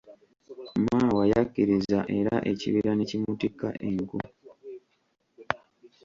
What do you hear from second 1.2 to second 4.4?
yakkiriza era ekibira ne kimutikka enku.